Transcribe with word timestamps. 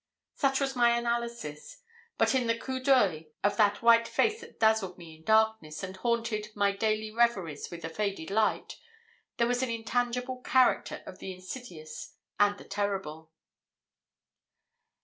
Such 0.33 0.59
was 0.59 0.75
my 0.75 0.97
analysis; 0.97 1.77
but 2.17 2.33
in 2.33 2.47
the 2.47 2.57
coup 2.57 2.79
d'oeil 2.79 3.23
of 3.43 3.55
that 3.57 3.83
white 3.83 4.07
face 4.07 4.41
that 4.41 4.59
dazzled 4.59 4.97
me 4.97 5.17
in 5.17 5.23
darkness, 5.23 5.83
and 5.83 5.95
haunted 5.95 6.49
my 6.55 6.71
daily 6.71 7.11
reveries 7.11 7.69
with 7.69 7.85
a 7.85 7.89
faded 7.89 8.31
light, 8.31 8.79
there 9.37 9.45
was 9.45 9.61
an 9.61 9.69
intangible 9.69 10.41
character 10.41 11.03
of 11.05 11.19
the 11.19 11.31
insidious 11.31 12.15
and 12.39 12.57
the 12.57 12.65
terrible. 12.65 13.31